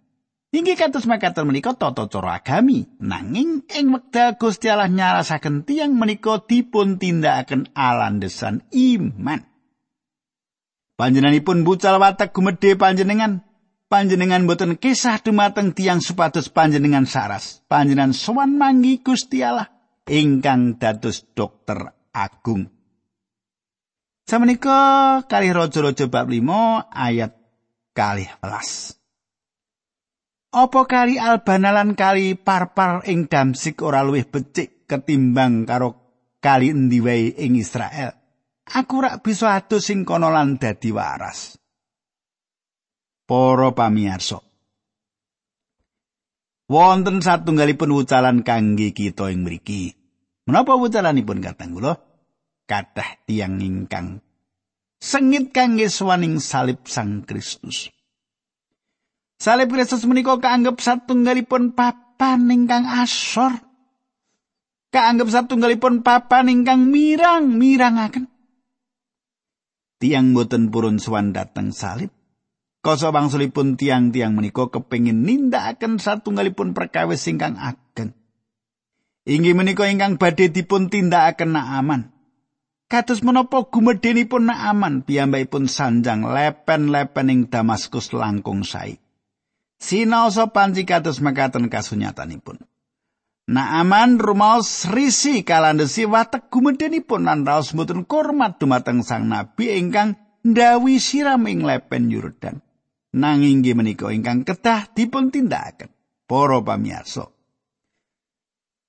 Inggih 0.50 0.74
kados 0.74 1.06
makaten 1.06 1.46
menika 1.46 1.78
tata 1.78 2.10
cara 2.10 2.42
agami, 2.42 2.90
nanging 2.98 3.70
ing 3.70 3.86
wekdal 3.94 4.34
Gusti 4.34 4.66
Allah 4.66 4.90
nyarasaken 4.90 5.62
tiyang 5.62 5.94
menika 5.94 6.42
dipun 6.42 6.98
tindakaken 6.98 7.70
alandesan 7.70 8.66
iman. 8.74 9.46
Panjenenganipun 11.00 11.64
bucal 11.64 11.96
watak 11.96 12.36
gumedhe 12.36 12.76
panjenengan. 12.76 13.40
Panjenengan 13.88 14.44
boten 14.44 14.76
kisah 14.76 15.16
dumateng 15.24 15.72
tiang 15.72 16.04
supados 16.04 16.52
panjenengan 16.52 17.08
saras. 17.08 17.64
Panjenengan 17.72 18.12
sowan 18.12 18.60
manggi 18.60 19.00
Gusti 19.00 19.40
Allah 19.40 19.72
ingkang 20.04 20.76
dados 20.76 21.24
dokter 21.32 21.88
agung. 22.12 22.68
Samenika 24.28 25.24
kalih 25.24 25.56
raja-raja 25.56 26.04
bab 26.12 26.28
5 26.28 26.92
ayat 26.92 27.32
kalih 27.96 28.28
welas. 28.44 29.00
Apa 30.52 30.84
kali 30.84 31.16
albanalan 31.16 31.96
kali 31.96 32.36
parpar 32.36 33.08
ing 33.08 33.24
Damsik 33.24 33.80
ora 33.80 34.04
luwih 34.04 34.28
becik 34.28 34.84
ketimbang 34.84 35.64
karo 35.64 35.96
kali 36.44 36.76
endi 36.76 37.00
wae 37.00 37.32
ing 37.40 37.56
Israel. 37.56 38.19
Aku 38.70 39.02
rak 39.02 39.26
bisa 39.26 39.58
adus 39.58 39.90
sing 39.90 40.06
kono 40.06 40.30
lan 40.30 40.58
dadi 40.60 40.94
waras. 40.94 41.58
Para 43.26 43.74
pamirsa. 43.74 44.38
Wonten 46.70 47.18
satunggalipun 47.18 47.90
wucalan 47.90 48.46
kangge 48.46 48.94
kita 48.94 49.26
ing 49.34 49.42
mriki. 49.42 49.90
Menapa 50.46 50.78
wucalanipun 50.78 51.42
katang 51.42 51.74
kula? 51.74 52.10
kathah 52.70 53.18
tiang 53.26 53.58
ingkang 53.58 54.22
sengit 55.02 55.50
kangge 55.50 55.90
swaning 55.90 56.38
salib 56.38 56.86
Sang 56.86 57.26
Kristus. 57.26 57.90
Salib 59.42 59.74
Kristus 59.74 60.06
menika 60.06 60.38
kaanggep 60.38 60.78
satunggalipun 60.78 61.74
papan 61.74 62.46
ingkang 62.46 62.86
asor. 62.86 63.58
Kaanggep 64.94 65.26
satunggalipun 65.32 66.06
papan 66.06 66.46
ingkang 66.46 66.86
mirang-mirangaken. 66.86 68.30
Tiang 70.00 70.32
boten 70.32 70.72
purun 70.72 70.96
swan 70.96 71.36
dateng 71.36 71.76
salib. 71.76 72.08
Koso 72.80 73.12
bangsulipun 73.12 73.76
tiang-tiang 73.76 74.32
menika 74.32 74.72
kepengin 74.72 75.28
nindakaken 75.28 76.00
satunggalipun 76.00 76.72
perkawis 76.72 77.28
ingkang 77.28 77.60
ageng. 77.60 78.16
Inggih 79.28 79.52
menika 79.52 79.84
ingkang 79.84 80.16
badhe 80.16 80.48
dipun 80.48 80.88
tindakaken 80.88 81.52
aman. 81.52 82.16
Kados 82.88 83.20
menapa 83.20 83.68
gumedhenipun 83.68 84.48
Naaman 84.48 85.04
piyambakipun 85.04 85.68
sanjang 85.68 86.26
lepen-lepen 86.26 87.28
ing 87.30 87.40
Damaskus 87.52 88.16
langkung 88.16 88.64
sae. 88.64 88.98
Sinaosa 89.76 90.50
panci 90.50 90.88
kados 90.88 91.20
mekaten 91.20 91.68
kasunyatanipun. 91.68 92.69
Naaman 93.50 94.22
rumaos 94.22 94.86
risi 94.86 95.42
kalandesi 95.42 96.06
watek 96.06 96.54
gumedhenipun 96.54 97.26
lan 97.26 97.42
raos 97.42 97.74
mboten 97.74 98.06
kurmat 98.06 98.62
dumateng 98.62 99.02
Sang 99.02 99.26
Nabi 99.26 99.74
ingkang 99.74 100.14
ndawi 100.46 101.02
siram 101.02 101.42
ing 101.50 101.66
lepen 101.66 102.14
Yordan. 102.14 102.62
Nanging 103.10 103.58
inggih 103.58 103.74
menika 103.74 104.06
ingkang 104.14 104.46
kedah 104.46 104.94
dipun 104.94 105.34
tindakaken. 105.34 105.90
Para 106.30 106.62
pamirsa. 106.62 107.26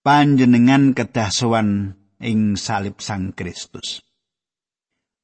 Panjenengan 0.06 0.94
kedah 0.94 1.34
sowan 1.34 1.98
ing 2.22 2.54
salib 2.54 3.02
Sang 3.02 3.34
Kristus. 3.34 4.06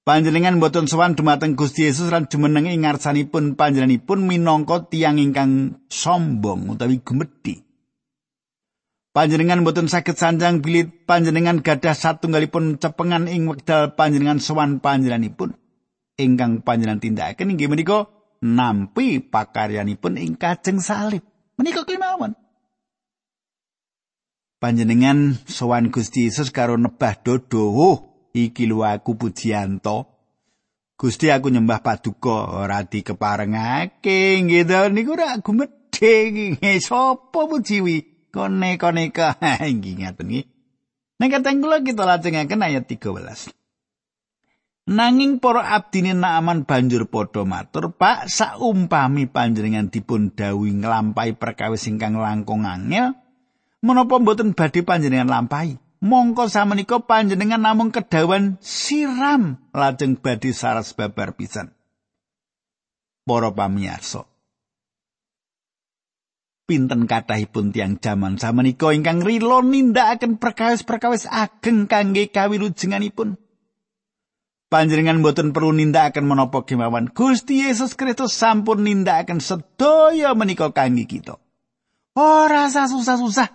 Panjenengan 0.02 0.58
boten 0.58 0.89
sowan 0.89 1.13
dumateng 1.13 1.54
Gusti 1.54 1.86
Yesus 1.86 2.10
lan 2.10 2.26
jumeneng 2.26 2.65
ing 2.65 2.89
ngarsanipun 2.89 3.54
panjenenganipun 3.54 4.26
minangka 4.26 4.89
tiang 4.89 5.21
ingkang 5.21 5.78
sombong 5.93 6.73
utawi 6.73 7.06
gumedhi. 7.06 7.66
Panjenengan 9.17 9.65
boten 9.65 9.89
saged 9.89 10.13
sanjang 10.13 10.62
bilit 10.62 11.10
panjenengan 11.10 11.65
gadah 11.65 11.97
satunggalipun 11.97 12.77
cepengan 12.77 13.25
ing 13.25 13.49
wekdal 13.49 13.97
panjenengan 13.97 14.38
sowan 14.38 14.77
panjenenganipun. 14.77 15.58
Ingkang 16.21 16.62
panjenengan 16.62 17.01
tindakaken 17.01 17.49
inggih 17.49 17.65
menika 17.65 18.13
nampi 18.45 19.17
pakaryanipun 19.17 20.21
ing 20.21 20.38
kajeng 20.38 20.77
salib. 20.77 21.25
Menika 21.58 21.82
kemawon. 21.82 22.38
panjenengan 24.62 25.38
sowan 25.49 25.89
Gusti 25.89 26.30
Yesus 26.30 26.53
karo 26.53 26.77
nebah 26.77 27.17
dodo 27.17 27.73
oh, 27.73 27.97
iki 28.38 28.69
lho 28.69 28.86
aku 28.86 29.17
pujianto 29.17 30.13
Gusti 30.97 31.30
aku 31.30 31.53
nyembah 31.53 31.86
paduka. 31.86 32.58
Ora 32.58 32.82
dikeparengake 32.82 34.45
gitu 34.45 34.82
niku 34.93 35.13
ora 35.13 35.38
gumedhe 35.41 36.53
sapa 36.82 37.41
pujiwi 37.49 38.16
kone 38.31 38.77
kone 38.81 39.09
ka. 39.15 39.39
Iki 39.63 39.91
ngaten 40.03 40.27
iki. 40.29 40.43
Nek 41.17 41.29
kateng 41.33 41.65
kula 41.65 41.81
kita 41.81 42.05
lajengaken 42.05 42.61
ayat 42.61 42.85
13 42.85 43.57
Nanging 44.87 45.43
para 45.43 45.67
abdine 45.75 46.15
Naaman 46.15 46.63
banjur 46.63 47.11
padha 47.11 47.43
matur, 47.43 47.91
"Pak, 47.91 48.31
saumpami 48.31 49.27
panjenengan 49.27 49.91
dipun 49.91 50.31
dawuhi 50.31 50.79
nglampahi 50.79 51.35
perkawis 51.35 51.91
ingkang 51.91 52.15
langkung 52.15 52.63
angel, 52.63 53.11
menapa 53.83 54.15
mboten 54.15 54.55
badhe 54.55 54.87
panjenengan 54.87 55.27
lampahi? 55.27 55.75
Mongko 55.99 56.47
samenika 56.47 57.03
panjenengan 57.03 57.59
namung 57.59 57.91
kedawan 57.91 58.55
siram 58.63 59.59
lajeng 59.75 60.15
badhe 60.15 60.55
saras 60.55 60.95
babar 60.95 61.35
pisan. 61.35 61.75
Para 63.27 63.51
pamirsa 63.51 64.23
pinten 66.67 67.08
kathahipun 67.08 67.71
tiang 67.71 67.95
jaman 67.97 68.36
samenika 68.36 68.91
ingkang 68.91 69.23
rila 69.23 69.63
nindakaken 69.63 70.36
perkawis-perkawis 70.36 71.25
ageng 71.32 71.88
kangge 71.88 72.27
kawilujenganipun 72.27 73.39
Panjenengan 74.67 75.23
mboten 75.23 75.56
perlu 75.56 75.71
nindakaken 75.71 76.27
menapa 76.27 76.67
kemawon. 76.67 77.08
Gusti 77.15 77.63
Yesus 77.63 77.95
Kristus 77.95 78.36
sampun 78.36 78.84
nindakaken 78.84 79.39
sedaya 79.39 80.36
menika 80.36 80.75
kangge 80.75 81.08
kita. 81.08 81.39
Ora 82.19 82.67
susah-susah 82.67 83.47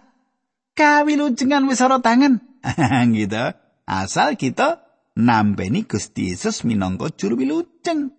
kawilujengan 0.72 1.68
wis 1.68 1.85
ora 1.85 2.01
tangan. 2.01 2.40
gitu. 3.12 3.44
Asal 3.85 4.40
kita 4.40 4.88
nampeni 5.12 5.85
Gusti 5.85 6.33
Yesus 6.33 6.64
minangka 6.64 7.12
juru 7.12 7.37
wilujeng. 7.37 8.16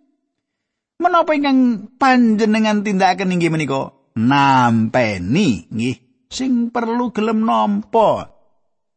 Menapa 1.02 1.34
ingkang 1.34 1.90
panjenengan 1.98 2.86
tindakaken 2.86 3.34
inggih 3.34 3.50
menika? 3.50 3.90
Nampeni 4.14 5.70
nggih 5.70 6.30
sing 6.30 6.70
perlu 6.70 7.10
gelem 7.10 7.46
nampa. 7.46 8.30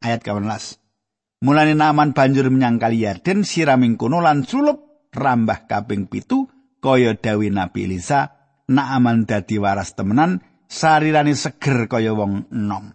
Ayat 0.01 0.21
18. 0.25 1.41
Mulane 1.45 1.77
naman 1.77 2.17
banjur 2.17 2.49
menyang 2.49 2.81
kali 2.81 3.05
Yarden 3.05 3.45
siraming 3.45 4.01
kono 4.01 4.25
lan 4.25 4.45
sulup 4.49 5.09
rambah 5.13 5.69
kaping 5.69 6.09
pitu 6.09 6.49
kaya 6.81 7.17
dawi 7.17 7.53
Nabi 7.53 7.89
Elisa 7.89 8.37
Naaman 8.67 9.31
dadi 9.31 9.63
waras 9.63 9.95
temenan 9.95 10.43
sarirane 10.67 11.39
seger 11.39 11.87
kaya 11.87 12.11
wong 12.17 12.51
enom. 12.51 12.91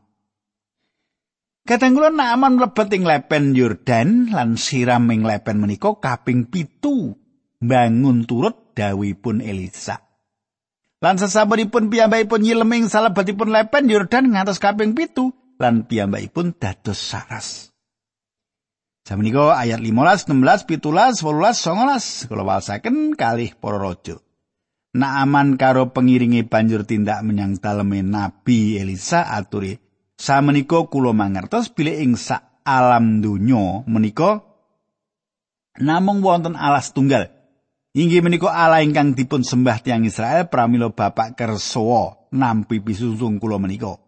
Kadang 1.64 1.96
kula 1.96 2.12
Naaman 2.12 2.60
mlebet 2.60 2.92
ing 2.92 3.08
lepen 3.08 3.56
Yordan 3.56 4.34
lan 4.34 4.60
siram 4.60 5.08
ing 5.14 5.24
lepen 5.24 5.62
menika 5.64 5.96
kaping 5.96 6.52
pitu 6.52 7.16
bangun 7.62 8.28
turut 8.28 8.76
dawuhipun 8.76 9.40
Elisa. 9.40 10.11
Lan 11.02 11.18
sesampunipun 11.18 11.90
piyambakipun 11.90 12.46
nyileming 12.46 12.86
salebetipun 12.86 13.50
lepen 13.50 13.90
Yordan 13.90 14.30
ngantos 14.30 14.62
kaping 14.62 14.94
pitu 14.94 15.34
lan 15.58 15.90
piyambakipun 15.90 16.54
dados 16.62 17.02
saras. 17.02 17.74
Jamenika 19.02 19.58
ayat 19.58 19.82
15, 19.82 20.30
16, 20.30 20.70
17, 20.78 21.26
18, 21.26 22.30
19 22.30 22.30
kula 22.30 22.44
wasaken 22.46 23.18
kalih 23.18 23.58
para 23.58 23.82
raja. 23.82 24.22
Naaman 24.94 25.58
karo 25.58 25.90
pengiringi 25.90 26.46
banjur 26.46 26.86
tindak 26.86 27.26
menyang 27.26 27.58
daleme 27.58 28.06
Nabi 28.06 28.78
Elisa 28.78 29.26
aturi, 29.26 29.82
"Samenika 30.22 30.86
kula 30.86 31.18
mangertos 31.18 31.74
bilih 31.74 31.98
ing 31.98 32.14
sak 32.14 32.62
alam 32.62 33.26
donya 33.26 33.82
menika 33.90 34.46
namung 35.82 36.22
wonten 36.22 36.54
alas 36.54 36.94
tunggal 36.94 37.40
Inggih 37.91 38.23
menika 38.23 38.47
Allah 38.47 38.88
ingkang 38.88 39.12
dipun 39.19 39.43
sembah 39.43 39.84
tiang 39.84 40.08
Israel 40.08 40.47
pramila 40.47 40.95
Bapak 40.95 41.36
kersawa 41.36 42.32
nampi 42.32 42.80
pisungsung 42.80 43.36
kula 43.36 43.60
menika. 43.60 43.99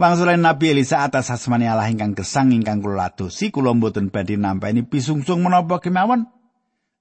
Wangsulan 0.00 0.40
Nabi 0.40 0.72
Elisa 0.72 1.04
atas 1.04 1.28
asmani 1.28 1.68
Allah 1.68 1.92
ingkang 1.92 2.16
gesang 2.16 2.48
ingkang 2.48 2.80
kula 2.80 3.12
ladosi 3.12 3.52
kula 3.52 3.76
mboten 3.76 4.08
badhe 4.08 4.40
nampani 4.40 4.88
pisungsung 4.88 5.44
menapa 5.44 5.84
kemawon. 5.84 6.32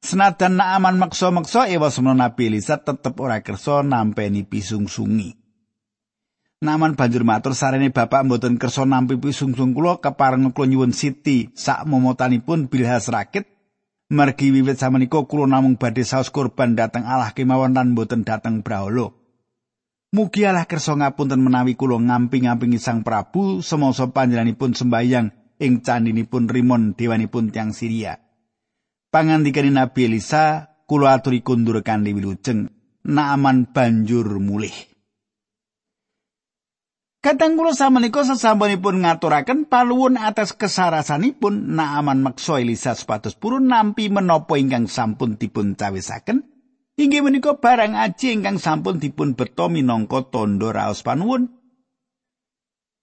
Senajan 0.03 0.59
Naaman 0.59 0.99
maksa-maksa 0.99 1.71
ewa 1.71 1.87
semana 1.87 2.27
Nabi 2.27 2.51
Elisa 2.51 2.83
tetep 2.83 3.15
ora 3.23 3.39
kersa 3.39 3.79
nampeni 3.79 4.43
pisungsungi. 4.43 5.39
Naaman 6.67 6.99
banjur 6.99 7.23
matur 7.23 7.55
sarene 7.55 7.95
bapak 7.95 8.27
mboten 8.27 8.59
kersa 8.59 8.83
nampi 8.83 9.15
pisungsung 9.15 9.71
kula 9.71 10.03
kepareng 10.03 10.51
kula 10.51 10.67
nyuwun 10.67 10.91
Siti 10.91 11.47
sak 11.55 11.87
momotanipun 11.87 12.67
Bilhas 12.67 13.07
rakit 13.07 13.56
Margi 14.07 14.55
wiwit 14.55 14.79
samenika 14.79 15.19
kula 15.27 15.51
namung 15.51 15.75
badhe 15.75 16.07
saos 16.07 16.31
kurban 16.31 16.79
dhateng 16.79 17.03
Allah 17.03 17.35
kemawon 17.35 17.75
lan 17.75 17.91
boten 17.91 18.23
dhateng 18.23 18.63
brahala. 18.63 19.11
Mugi 20.15 20.47
Allah 20.47 20.63
kersa 20.63 20.95
ngapunten 20.95 21.43
menawi 21.43 21.75
kula 21.75 21.99
ngamping-ngampingi 21.99 22.79
Sang 22.79 23.03
Prabu 23.03 23.59
semangsa 23.59 24.07
panjenenganipun 24.07 24.71
sembahyang 24.71 25.59
ing 25.59 25.83
candinipun 25.83 26.47
Rimon 26.47 26.95
dewanipun 26.95 27.51
tiang 27.51 27.75
Syria. 27.75 28.15
Pangandikaning 29.11 29.75
Nabi 29.75 30.07
Elisa, 30.07 30.71
kula 30.87 31.19
aturi 31.19 31.43
kundur 31.43 31.83
kanthi 31.83 32.15
wilujeng, 32.15 32.71
Naaman 33.03 33.75
banjur 33.75 34.39
mulih. 34.39 34.96
Kadang 37.27 37.59
kula 37.59 37.75
samenika 37.75 38.23
sesampunipun 38.23 39.03
ngaturaken 39.03 39.67
paluwun 39.67 40.15
atas 40.15 40.55
kesarasanipun 40.55 41.75
Naaman 41.75 42.23
maksa 42.23 42.63
Elisa 42.63 42.95
supados 42.95 43.35
purun 43.35 43.67
nampi 43.67 44.07
menapa 44.07 44.55
ingkang 44.55 44.87
sampun 44.87 45.35
dipun 45.35 45.75
cawisaken. 45.75 46.47
Inggih 46.95 47.27
menika 47.27 47.59
barang 47.59 47.99
aji 47.99 48.31
ingkang 48.31 48.63
sampun 48.63 49.03
dipun 49.03 49.35
beto 49.35 49.67
minangka 49.67 50.23
tandha 50.31 50.71
raos 50.71 51.03
panuwun. 51.03 51.51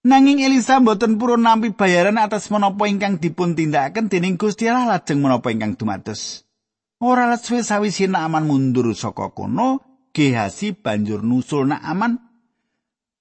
Nanging 0.09 0.41
Elisa 0.41 0.81
mboten 0.81 1.21
purun 1.21 1.45
nampi 1.45 1.77
bayaran 1.77 2.17
atas 2.17 2.49
menapa 2.49 2.89
ingkang 2.89 3.21
dipun 3.21 3.53
tindakaken 3.53 4.09
dening 4.09 4.41
Gusti 4.41 4.65
Allah 4.65 4.97
lajeng 4.97 5.21
menapa 5.21 5.53
ingkang 5.53 5.77
dumados. 5.77 6.49
Ora 6.97 7.29
suwe 7.37 7.61
sawise 7.61 8.09
Naaman 8.09 8.49
mundur 8.49 8.89
saka 8.97 9.29
kono, 9.37 9.85
Gehasi 10.17 10.73
banjur 10.73 11.21
nusul 11.21 11.69
Naaman 11.69 12.24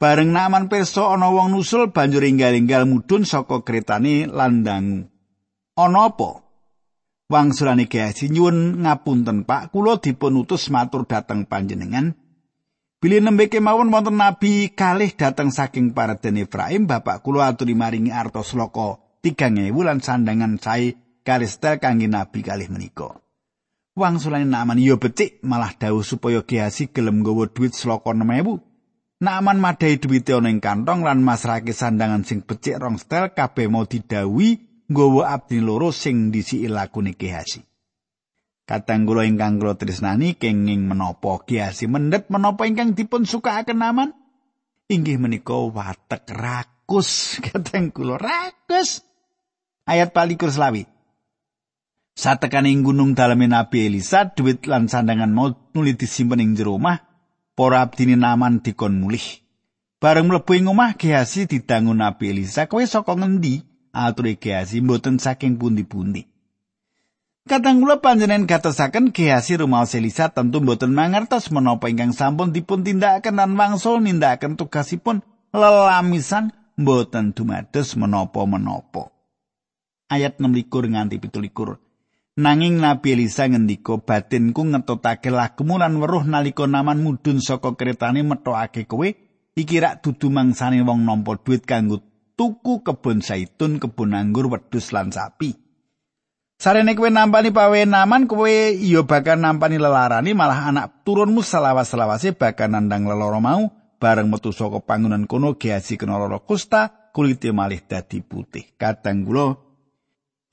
Bareng 0.04 0.36
Naaman 0.36 0.68
pirsa 0.68 1.16
ana 1.16 1.32
wong 1.32 1.56
nusul 1.56 1.88
banjur 1.88 2.28
enggal-enggal 2.28 2.84
mudhun 2.84 3.24
saka 3.24 3.64
kretane 3.64 4.28
landang. 4.28 5.08
Ana 5.80 6.12
apa? 6.12 6.44
Wangsulane 7.32 7.88
Gehazi 7.88 8.28
nyuwun 8.28 8.84
ngapunten 8.84 9.48
Pak, 9.48 9.72
kula 9.72 9.96
dipun 10.04 10.44
utus 10.44 10.68
matur 10.68 11.08
dhateng 11.08 11.48
panjenengan. 11.48 12.12
Bilih 13.00 13.24
nembe 13.24 13.48
kemawon 13.48 13.88
wonten 13.88 14.20
nabi 14.20 14.76
kalih 14.76 15.08
dhateng 15.08 15.48
saking 15.48 15.96
paraden 15.96 16.36
Efraim, 16.36 16.84
Bapak 16.84 17.24
kula 17.24 17.48
aturi 17.48 17.72
maringi 17.72 18.12
artos 18.12 18.52
loka 18.52 19.00
3000 19.24 19.72
lan 19.72 20.04
sandangan 20.04 20.60
sae 20.60 21.00
karistel 21.24 21.80
kangge 21.80 22.12
nabi 22.12 22.44
kalih 22.44 22.68
menika. 22.68 23.24
Wangsulane 23.96 24.44
Naaman 24.44 24.84
ya 24.84 25.00
becik 25.00 25.40
malah 25.40 25.72
dawuh 25.72 26.04
supaya 26.04 26.44
Gehazi 26.44 26.92
gelem 26.92 27.24
nggawa 27.24 27.48
dhuwit 27.48 27.72
sloka 27.72 28.12
6000. 28.12 28.73
Naaman 29.24 29.56
madai 29.56 29.96
duwite 29.96 30.36
ana 30.36 30.52
ing 30.52 30.60
kantong 30.60 31.00
lan 31.00 31.24
masrake 31.24 31.72
sandangan 31.72 32.28
sing 32.28 32.44
becik 32.44 32.76
rong 32.76 33.00
stel 33.00 33.32
kabeh 33.32 33.72
mau 33.72 33.88
didawi 33.88 34.60
nggawa 34.84 35.32
abdi 35.32 35.64
loro 35.64 35.88
sing 35.96 36.28
disiki 36.28 36.68
lakune 36.68 37.16
Gehasi. 37.16 37.64
Katang 38.68 39.08
kula 39.08 39.24
ingkang 39.24 39.56
kula 39.56 39.80
tresnani 39.80 40.36
kenging 40.36 40.84
menapa 40.84 41.40
Gehasi 41.48 41.88
mendhet 41.88 42.28
menapa 42.28 42.68
ingkang 42.68 42.92
dipun 42.92 43.24
sukaaken 43.24 43.80
Naaman? 43.80 44.12
Inggih 44.92 45.16
menika 45.16 45.56
watek 45.56 46.28
rakus 46.28 47.10
katang 47.48 47.96
kula 47.96 48.20
rakus. 48.20 49.08
Ayat 49.88 50.12
palikur 50.12 50.52
selawi. 50.52 50.84
Satekaning 52.12 52.84
gunung 52.84 53.16
daleme 53.16 53.48
Nabi 53.48 53.88
Elisa, 53.88 54.28
duit 54.28 54.68
lan 54.68 54.86
sandangan 54.86 55.32
mau 55.32 55.50
nuli 55.72 55.96
disimpen 55.96 56.44
ing 56.44 56.54
jero 56.54 56.78
omah, 56.78 57.13
para 57.54 57.82
abdine 57.82 58.18
naman 58.18 58.60
dikon 58.60 58.98
mulih. 59.00 59.42
Bareng 60.02 60.28
mlebu 60.28 60.52
ing 60.58 60.68
omah 60.68 60.98
Gehazi 61.00 61.48
didangun 61.48 62.02
Nabi 62.02 62.34
Elisa, 62.34 62.68
"Kowe 62.68 62.84
saka 62.84 63.16
ngendi?" 63.16 63.64
Ature 63.94 64.36
Gehazi, 64.36 64.84
"Mboten 64.84 65.16
saking 65.22 65.56
pundi-pundi." 65.56 66.28
Kadang 67.44 67.84
kula 67.84 68.00
panjenengan 68.00 68.48
gatosaken 68.48 69.12
Gehazi 69.12 69.60
rumaos 69.60 69.92
Elisa 69.92 70.32
tentu 70.32 70.64
mboten 70.64 70.96
mangertos 70.96 71.52
menapa 71.52 71.92
ingkang 71.92 72.16
sampun 72.16 72.56
dipun 72.56 72.80
tindakaken 72.80 73.36
lan 73.36 73.52
wangsul 73.52 74.00
nindakaken 74.00 74.56
tugasipun 74.56 75.20
lelamisan 75.52 76.56
mboten 76.80 77.36
dumados 77.36 78.00
menapa-menapa. 78.00 79.12
Ayat 80.08 80.40
6 80.40 80.68
nganti 80.68 81.20
17. 81.20 81.83
Nanging 82.34 82.82
Nabi 82.82 83.14
Elisa 83.14 83.46
ngendika 83.46 83.94
batinku 84.02 84.66
ngetotake 84.66 85.30
lakumu 85.30 85.78
lan 85.78 85.94
weruh 86.02 86.26
nalika 86.26 86.66
naman 86.66 86.98
mudhun 86.98 87.38
saka 87.38 87.78
kretane 87.78 88.26
metokake 88.26 88.90
kowe 88.90 89.06
iki 89.54 89.76
rak 89.78 90.02
dudu 90.02 90.34
mangsane 90.34 90.82
wong 90.82 91.06
nampa 91.06 91.38
duit 91.38 91.62
kanggo 91.62 92.02
tuku 92.34 92.82
kebun 92.82 93.22
zaitun, 93.22 93.78
kebun 93.78 94.18
anggur, 94.18 94.50
wedhus 94.50 94.90
lan 94.90 95.14
sapi. 95.14 95.54
Sarene 96.58 96.98
kowe 96.98 97.06
nampani 97.06 97.54
pawe 97.54 97.86
naman 97.86 98.26
kowe 98.26 98.50
iya 98.50 99.06
bakal 99.06 99.38
nampani 99.38 99.78
lelarani 99.78 100.34
malah 100.34 100.74
anak 100.74 101.06
turunmu 101.06 101.38
selawas-selawase 101.38 102.34
bakal 102.34 102.66
nandang 102.66 103.06
leloro 103.06 103.38
mau 103.38 103.70
bareng 104.02 104.26
metu 104.26 104.50
saka 104.50 104.82
pangunan 104.82 105.30
kono 105.30 105.54
geasi 105.54 105.94
kena 105.94 106.18
lara 106.18 106.42
kusta 106.42 107.14
kulite 107.14 107.54
malih 107.54 107.78
dadi 107.86 108.26
putih. 108.26 108.74
Kadang 108.74 109.22
kula 109.22 109.63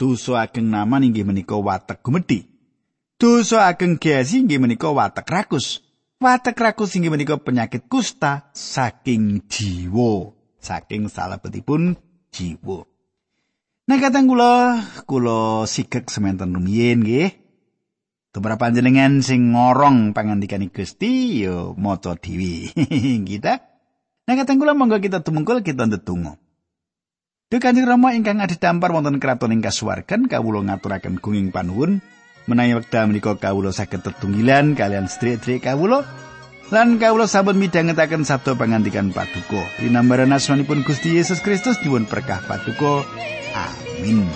Dosa 0.01 0.41
ageng 0.41 0.73
naman 0.73 1.05
inggih 1.05 1.21
menika 1.21 1.53
watek 1.53 2.01
gumedhi. 2.01 2.49
Dosa 3.21 3.69
ageng 3.69 4.01
gesi 4.01 4.41
inggih 4.41 4.57
menika 4.57 4.89
watek 4.89 5.29
rakus. 5.29 5.85
Watek 6.17 6.57
rakus 6.57 6.97
inggih 6.97 7.13
menika 7.13 7.37
penyakit 7.37 7.85
kusta 7.85 8.49
saking 8.49 9.45
jiwa, 9.45 10.33
saking 10.57 11.05
salebetipun 11.05 12.01
jiwa. 12.33 12.89
Nah 13.85 13.97
katang 14.01 14.25
kula, 14.25 14.81
kula 15.05 15.69
sigek 15.69 16.09
semanten 16.09 16.57
rumiyin 16.57 17.05
nggih. 17.05 17.37
Tumrap 18.33 18.57
panjenengan 18.57 19.21
sing 19.21 19.53
ngorong 19.53 20.17
pangandikane 20.17 20.73
Gusti 20.73 21.45
ya 21.45 21.77
maca 21.77 22.17
dhewe. 22.17 22.73
kita. 23.29 23.53
Nah 24.25 24.33
katang 24.33 24.57
kula 24.57 24.73
monggo 24.73 24.97
kita 24.97 25.21
tumungkul 25.21 25.61
kita 25.61 25.85
ndedonga. 25.85 26.40
Duh 27.51 27.59
Kanjeng 27.59 27.83
Rama 27.83 28.15
ingkang 28.15 28.39
adhedhampar 28.39 28.95
wonten 28.95 29.19
kraton 29.19 29.51
ing 29.51 29.59
kasuwargan 29.59 30.31
kawula 30.31 30.63
ngaturaken 30.71 31.19
gunging 31.19 31.51
panuwun. 31.51 31.99
Menawi 32.47 32.79
wekdal 32.79 33.11
menika 33.11 33.35
kawula 33.35 33.75
saged 33.75 34.07
tetunggilan 34.07 34.71
kalian 34.71 35.11
sedherek 35.11 35.67
kawula 35.67 36.07
lan 36.71 36.95
kawula 36.95 37.27
sampun 37.27 37.59
midhangetaken 37.59 38.23
sabda 38.23 38.55
pangandikan 38.55 39.11
paduka. 39.11 39.59
Linambaran 39.83 40.31
asmanipun 40.31 40.87
Gusti 40.87 41.19
Yesus 41.19 41.43
Kristus 41.43 41.75
nyuwun 41.83 42.07
berkah 42.07 42.39
paduka. 42.47 43.03
Amin 43.51 44.31